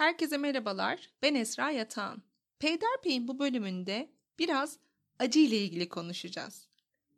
[0.00, 1.10] Herkese merhabalar.
[1.22, 2.22] Ben Esra Yatağan.
[2.58, 4.78] Peyderpey'in bu bölümünde biraz
[5.18, 6.68] acı ile ilgili konuşacağız.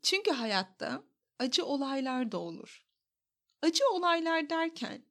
[0.02, 1.04] Çünkü hayatta
[1.38, 2.86] acı olaylar da olur.
[3.62, 5.04] Acı olaylar derken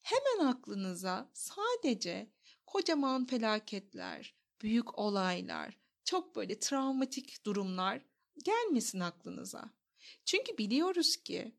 [0.00, 2.30] hemen aklınıza sadece
[2.66, 8.02] kocaman felaketler, büyük olaylar, çok böyle travmatik durumlar
[8.44, 9.70] gelmesin aklınıza.
[10.24, 11.54] Çünkü biliyoruz ki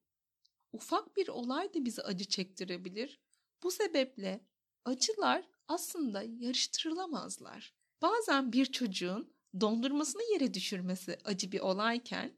[0.73, 3.19] ufak bir olay da bizi acı çektirebilir.
[3.63, 4.50] Bu sebeple
[4.85, 7.73] acılar aslında yarıştırılamazlar.
[8.01, 12.37] Bazen bir çocuğun dondurmasını yere düşürmesi acı bir olayken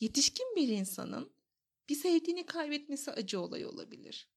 [0.00, 1.32] yetişkin bir insanın
[1.88, 4.28] bir sevdiğini kaybetmesi acı olay olabilir.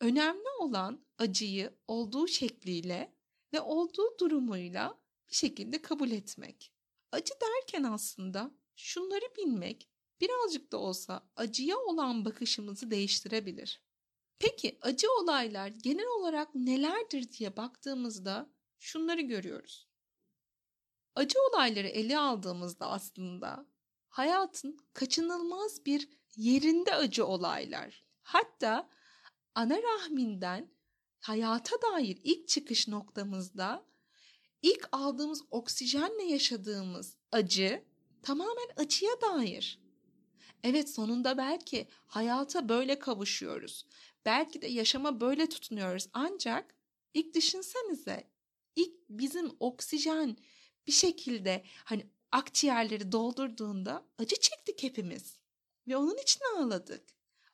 [0.00, 3.14] Önemli olan acıyı olduğu şekliyle
[3.52, 5.00] ve olduğu durumuyla
[5.30, 6.72] bir şekilde kabul etmek.
[7.12, 9.88] Acı derken aslında şunları bilmek
[10.20, 13.82] birazcık da olsa acıya olan bakışımızı değiştirebilir.
[14.40, 19.88] Peki acı olaylar genel olarak nelerdir diye baktığımızda şunları görüyoruz.
[21.14, 23.66] Acı olayları ele aldığımızda aslında
[24.08, 28.04] hayatın kaçınılmaz bir yerinde acı olaylar.
[28.22, 28.88] Hatta
[29.54, 30.70] ana rahminden
[31.20, 33.86] hayata dair ilk çıkış noktamızda
[34.62, 37.84] ilk aldığımız oksijenle yaşadığımız acı
[38.22, 39.80] tamamen acıya dair.
[40.62, 43.86] Evet sonunda belki hayata böyle kavuşuyoruz.
[44.24, 46.08] Belki de yaşama böyle tutunuyoruz.
[46.12, 46.74] Ancak
[47.14, 48.30] ilk düşünsenize
[48.76, 50.36] ilk bizim oksijen
[50.86, 55.38] bir şekilde hani akciğerleri doldurduğunda acı çektik hepimiz.
[55.88, 57.04] Ve onun için ağladık.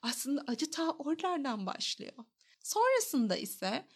[0.03, 2.25] Aslında acı ta oralardan başlıyor.
[2.63, 3.89] Sonrasında ise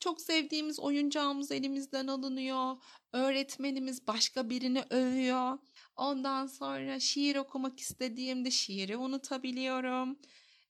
[0.00, 2.76] çok sevdiğimiz oyuncağımız elimizden alınıyor.
[3.12, 5.58] Öğretmenimiz başka birini övüyor.
[5.96, 10.18] Ondan sonra şiir okumak istediğimde şiiri unutabiliyorum.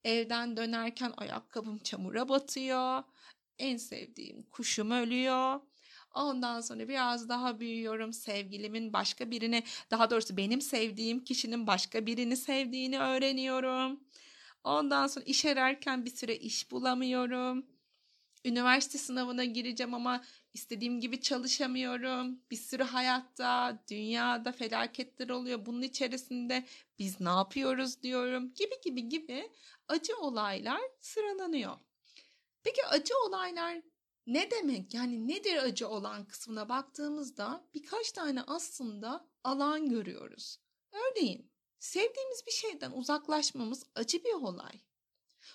[0.04, 3.02] Evden dönerken ayakkabım çamura batıyor.
[3.58, 5.60] En sevdiğim kuşum ölüyor.
[6.14, 8.12] Ondan sonra biraz daha büyüyorum.
[8.12, 14.00] Sevgilimin başka birini, daha doğrusu benim sevdiğim kişinin başka birini sevdiğini öğreniyorum.
[14.64, 17.66] Ondan sonra iş ararken bir süre iş bulamıyorum.
[18.44, 20.24] Üniversite sınavına gireceğim ama
[20.54, 22.40] istediğim gibi çalışamıyorum.
[22.50, 25.66] Bir sürü hayatta, dünyada felaketler oluyor.
[25.66, 26.64] Bunun içerisinde
[26.98, 29.50] biz ne yapıyoruz diyorum gibi gibi gibi
[29.88, 31.76] acı olaylar sıralanıyor.
[32.62, 33.82] Peki acı olaylar
[34.26, 34.94] ne demek?
[34.94, 40.58] Yani nedir acı olan kısmına baktığımızda birkaç tane aslında alan görüyoruz.
[40.92, 44.80] Örneğin sevdiğimiz bir şeyden uzaklaşmamız acı bir olay.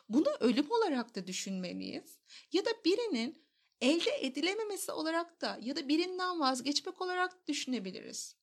[0.10, 2.20] Bunu ölüm olarak da düşünmeliyiz.
[2.52, 3.46] Ya da birinin
[3.82, 8.36] elde edilememesi olarak da ya da birinden vazgeçmek olarak düşünebiliriz.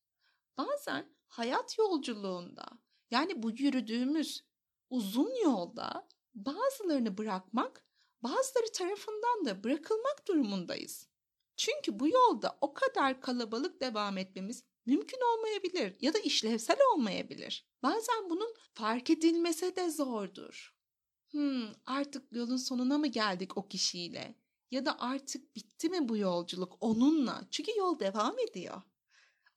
[0.58, 2.66] Bazen hayat yolculuğunda
[3.10, 4.44] yani bu yürüdüğümüz
[4.90, 7.84] uzun yolda bazılarını bırakmak,
[8.22, 11.08] bazıları tarafından da bırakılmak durumundayız.
[11.56, 17.66] Çünkü bu yolda o kadar kalabalık devam etmemiz mümkün olmayabilir ya da işlevsel olmayabilir.
[17.82, 20.75] Bazen bunun fark edilmesi de zordur.
[21.36, 24.34] Hmm, artık yolun sonuna mı geldik o kişiyle?
[24.70, 27.48] Ya da artık bitti mi bu yolculuk onunla?
[27.50, 28.82] Çünkü yol devam ediyor.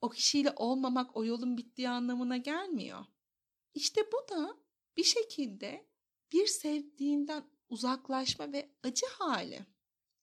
[0.02, 3.06] O kişiyle olmamak o yolun bittiği anlamına gelmiyor.
[3.74, 4.58] İşte bu da
[4.98, 5.88] bir şekilde
[6.32, 9.66] bir sevdiğinden uzaklaşma ve acı hali.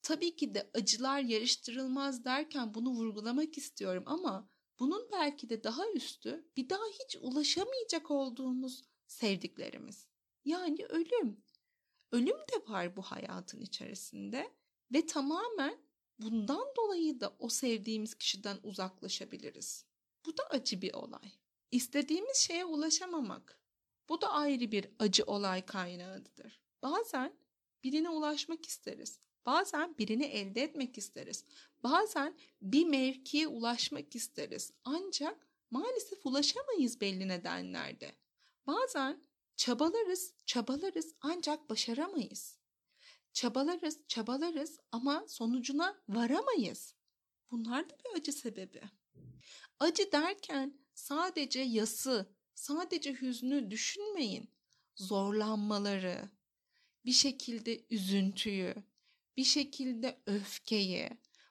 [0.03, 6.51] Tabii ki de acılar yarıştırılmaz derken bunu vurgulamak istiyorum ama bunun belki de daha üstü
[6.57, 10.07] bir daha hiç ulaşamayacak olduğumuz sevdiklerimiz.
[10.47, 11.45] Yani ölüm.
[12.13, 14.51] Ölüm de var bu hayatın içerisinde
[14.93, 15.79] ve tamamen
[16.19, 19.85] bundan dolayı da o sevdiğimiz kişiden uzaklaşabiliriz.
[20.27, 21.33] Bu da acı bir olay.
[21.71, 23.61] İstediğimiz şeye ulaşamamak.
[24.09, 26.61] Bu da ayrı bir acı olay kaynağıdır.
[26.83, 27.33] Bazen
[27.85, 29.21] birine ulaşmak isteriz.
[29.47, 31.45] Bazen birini elde etmek isteriz.
[31.83, 34.73] Bazen bir mevkiye ulaşmak isteriz.
[34.85, 38.13] Ancak maalesef ulaşamayız belli nedenlerde.
[38.67, 42.59] Bazen çabalarız, çabalarız ancak başaramayız.
[43.33, 46.95] Çabalarız, çabalarız ama sonucuna varamayız.
[47.51, 48.83] Bunlar da bir acı sebebi.
[49.81, 54.51] Acı derken sadece yası, sadece hüznü düşünmeyin.
[54.97, 56.31] Zorlanmaları,
[57.05, 58.75] bir şekilde üzüntüyü,
[59.37, 61.11] bir şekilde öfkeyi,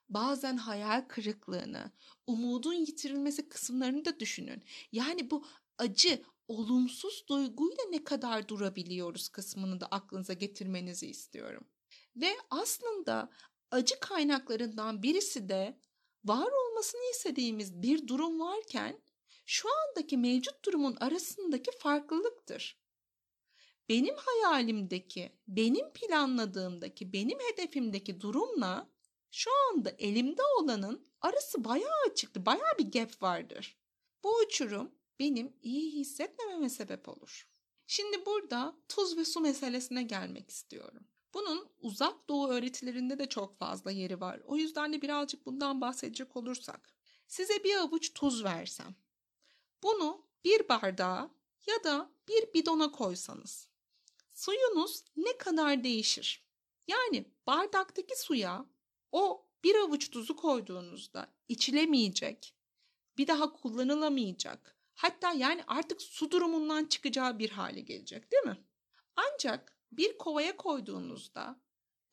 [0.09, 1.91] bazen hayal kırıklığını,
[2.27, 4.63] umudun yitirilmesi kısımlarını da düşünün.
[4.91, 5.45] Yani bu
[5.77, 11.67] acı, olumsuz duyguyla ne kadar durabiliyoruz kısmını da aklınıza getirmenizi istiyorum.
[12.15, 13.29] Ve aslında
[13.71, 15.79] acı kaynaklarından birisi de
[16.25, 19.01] var olmasını istediğimiz bir durum varken
[19.45, 22.85] şu andaki mevcut durumun arasındaki farklılıktır.
[23.89, 28.89] Benim hayalimdeki, benim planladığımdaki, benim hedefimdeki durumla
[29.31, 32.45] şu anda elimde olanın arası bayağı açıktı.
[32.45, 33.79] Bayağı bir gap vardır.
[34.23, 37.49] Bu uçurum benim iyi hissetmememe sebep olur.
[37.87, 41.07] Şimdi burada tuz ve su meselesine gelmek istiyorum.
[41.33, 44.41] Bunun uzak doğu öğretilerinde de çok fazla yeri var.
[44.45, 46.93] O yüzden de birazcık bundan bahsedecek olursak.
[47.27, 48.95] Size bir avuç tuz versem.
[49.83, 51.31] Bunu bir bardağa
[51.67, 53.67] ya da bir bidona koysanız.
[54.33, 56.45] Suyunuz ne kadar değişir?
[56.87, 58.65] Yani bardaktaki suya
[59.11, 62.55] o bir avuç tuzu koyduğunuzda içilemeyecek,
[63.17, 68.57] bir daha kullanılamayacak, hatta yani artık su durumundan çıkacağı bir hale gelecek değil mi?
[69.15, 71.59] Ancak bir kovaya koyduğunuzda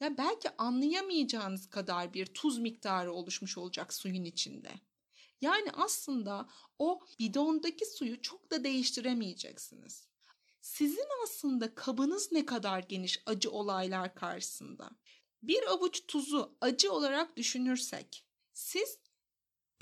[0.00, 4.70] ya belki anlayamayacağınız kadar bir tuz miktarı oluşmuş olacak suyun içinde.
[5.40, 6.48] Yani aslında
[6.78, 10.08] o bidondaki suyu çok da değiştiremeyeceksiniz.
[10.60, 14.90] Sizin aslında kabınız ne kadar geniş acı olaylar karşısında.
[15.42, 18.98] Bir avuç tuzu acı olarak düşünürsek siz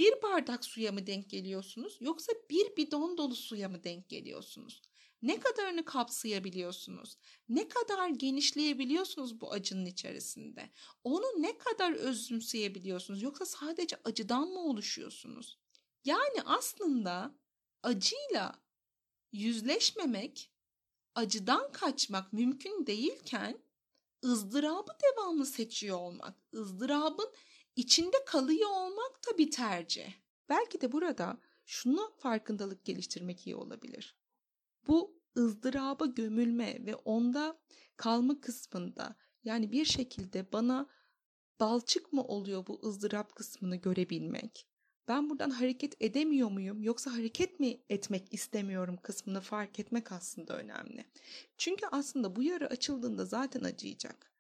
[0.01, 4.83] bir bardak suya mı denk geliyorsunuz yoksa bir bidon dolu suya mı denk geliyorsunuz?
[5.23, 7.19] Ne kadarını kapsayabiliyorsunuz?
[7.49, 10.71] Ne kadar genişleyebiliyorsunuz bu acının içerisinde?
[11.05, 13.23] Onu ne kadar özümseyebiliyorsunuz?
[13.23, 15.59] Yoksa sadece acıdan mı oluşuyorsunuz?
[16.05, 17.35] Yani aslında
[17.83, 18.63] acıyla
[19.33, 20.53] yüzleşmemek,
[21.15, 23.59] acıdan kaçmak mümkün değilken
[24.25, 27.33] ızdırabı devamlı seçiyor olmak, ızdırabın
[27.77, 30.13] içinde kalıyor olmak da bir tercih.
[30.49, 34.17] Belki de burada şunu farkındalık geliştirmek iyi olabilir.
[34.89, 37.61] Bu ızdıraba gömülme ve onda
[37.97, 40.87] kalma kısmında yani bir şekilde bana
[41.61, 44.67] balçık mı oluyor bu ızdırap kısmını görebilmek?
[45.09, 51.05] Ben buradan hareket edemiyor muyum yoksa hareket mi etmek istemiyorum kısmını fark etmek aslında önemli.
[51.59, 54.33] Çünkü aslında bu yara açıldığında zaten acıyacak.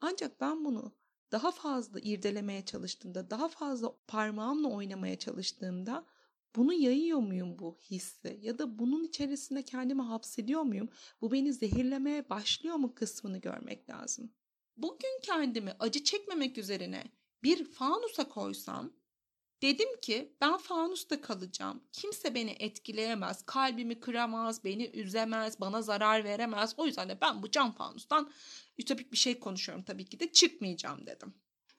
[0.00, 0.92] Ancak ben bunu
[1.32, 6.06] daha fazla irdelemeye çalıştığımda, daha fazla parmağımla oynamaya çalıştığımda
[6.56, 10.88] bunu yayıyor muyum bu hissi ya da bunun içerisinde kendimi hapsediyor muyum?
[11.20, 14.32] Bu beni zehirlemeye başlıyor mu kısmını görmek lazım.
[14.76, 17.04] Bugün kendimi acı çekmemek üzerine
[17.42, 18.92] bir fanusa koysam
[19.62, 21.82] Dedim ki ben fanusta kalacağım.
[21.92, 26.74] Kimse beni etkileyemez, kalbimi kıramaz, beni üzemez, bana zarar veremez.
[26.76, 28.32] O yüzden de ben bu cam fanustan
[28.78, 31.34] ütopik bir şey konuşuyorum tabii ki de çıkmayacağım dedim.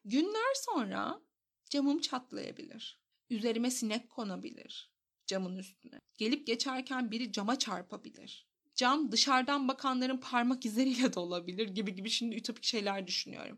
[0.06, 1.22] Günler sonra
[1.70, 3.00] camım çatlayabilir.
[3.30, 4.98] Üzerime sinek konabilir
[5.28, 6.02] camın üstüne.
[6.18, 8.48] Gelip geçerken biri cama çarpabilir.
[8.76, 13.58] Cam dışarıdan bakanların parmak izleriyle de olabilir gibi gibi şimdi ütopik şeyler düşünüyorum.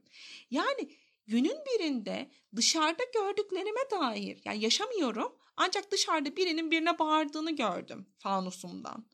[0.52, 0.92] Yani
[1.30, 9.06] günün birinde dışarıda gördüklerime dair yani yaşamıyorum ancak dışarıda birinin birine bağırdığını gördüm fanusumdan.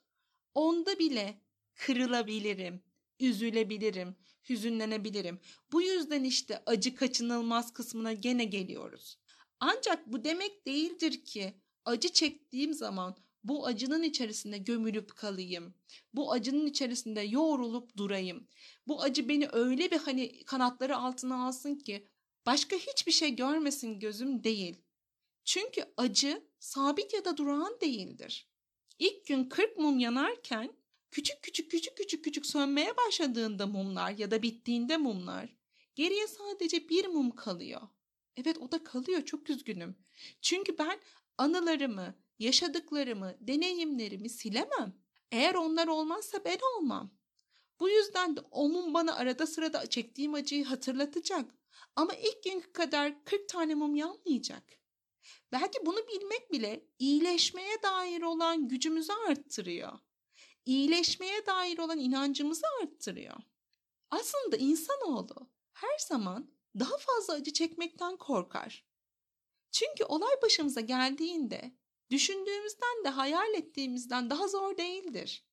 [0.53, 1.41] Onda bile
[1.75, 2.83] kırılabilirim,
[3.19, 4.15] üzülebilirim,
[4.49, 5.39] hüzünlenebilirim.
[5.71, 9.19] Bu yüzden işte acı kaçınılmaz kısmına gene geliyoruz.
[9.59, 11.53] Ancak bu demek değildir ki
[11.85, 13.15] acı çektiğim zaman
[13.45, 15.73] bu acının içerisinde gömülüp kalayım.
[16.13, 18.47] Bu acının içerisinde yoğrulup durayım.
[18.87, 22.07] Bu acı beni öyle bir hani kanatları altına alsın ki
[22.45, 24.81] başka hiçbir şey görmesin gözüm değil.
[25.43, 28.49] Çünkü acı sabit ya da durağan değildir.
[28.99, 30.73] İlk gün 40 mum yanarken
[31.11, 35.55] küçük küçük küçük küçük küçük sönmeye başladığında mumlar ya da bittiğinde mumlar
[35.95, 37.81] geriye sadece bir mum kalıyor.
[38.37, 39.95] Evet o da kalıyor çok üzgünüm.
[40.41, 40.99] Çünkü ben
[41.37, 44.93] anılarımı, yaşadıklarımı, deneyimlerimi silemem.
[45.31, 47.11] Eğer onlar olmazsa ben olmam.
[47.79, 51.55] Bu yüzden de o mum bana arada sırada çektiğim acıyı hatırlatacak.
[51.95, 54.63] Ama ilk günkü kadar 40 tane mum yanmayacak.
[55.51, 59.99] Belki bunu bilmek bile iyileşmeye dair olan gücümüzü arttırıyor.
[60.65, 63.35] İyileşmeye dair olan inancımızı arttırıyor.
[64.09, 68.85] Aslında insanoğlu her zaman daha fazla acı çekmekten korkar.
[69.71, 71.75] Çünkü olay başımıza geldiğinde
[72.11, 75.45] düşündüğümüzden de hayal ettiğimizden daha zor değildir.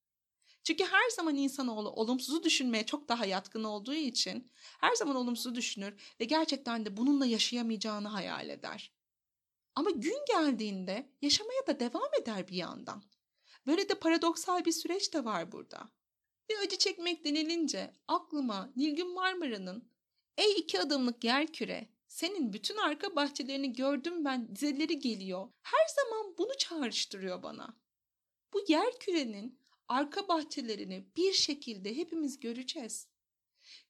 [0.64, 6.14] Çünkü her zaman insanoğlu olumsuzu düşünmeye çok daha yatkın olduğu için her zaman olumsuzu düşünür
[6.21, 8.92] ve gerçekten de bununla yaşayamayacağını hayal eder.
[9.75, 13.04] Ama gün geldiğinde yaşamaya da devam eder bir yandan.
[13.66, 15.88] Böyle de paradoksal bir süreç de var burada.
[16.50, 19.92] Ve acı çekmek denilince aklıma Nilgün Marmara'nın
[20.37, 25.49] Ey iki adımlık yer küre senin bütün arka bahçelerini gördüm ben dizeleri geliyor.
[25.62, 27.76] Her zaman bunu çağrıştırıyor bana.
[28.52, 33.09] Bu yer kürenin arka bahçelerini bir şekilde hepimiz göreceğiz.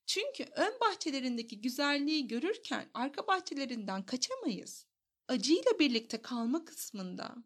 [0.07, 4.87] Çünkü ön bahçelerindeki güzelliği görürken arka bahçelerinden kaçamayız.
[5.29, 7.37] Acıyla birlikte kalma kısmında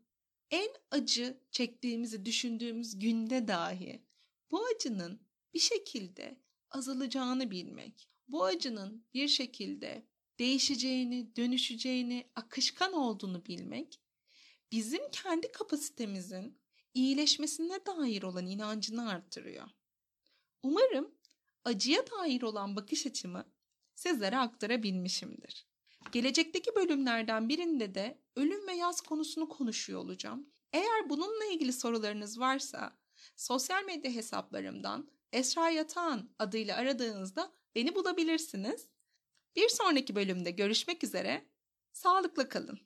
[0.50, 4.02] en acı çektiğimizi düşündüğümüz günde dahi
[4.50, 5.20] bu acının
[5.54, 6.40] bir şekilde
[6.70, 10.06] azalacağını bilmek, bu acının bir şekilde
[10.38, 14.00] değişeceğini, dönüşeceğini, akışkan olduğunu bilmek
[14.72, 16.58] bizim kendi kapasitemizin
[16.94, 19.68] iyileşmesine dair olan inancını arttırıyor.
[20.62, 21.14] Umarım
[21.64, 23.44] acıya dair olan bakış açımı
[23.94, 25.66] sizlere aktarabilmişimdir.
[26.12, 30.50] Gelecekteki bölümlerden birinde de ölüm ve yaz konusunu konuşuyor olacağım.
[30.72, 32.96] Eğer bununla ilgili sorularınız varsa
[33.36, 38.88] sosyal medya hesaplarımdan Esra Yatağan adıyla aradığınızda beni bulabilirsiniz.
[39.56, 41.46] Bir sonraki bölümde görüşmek üzere.
[41.92, 42.85] Sağlıkla kalın.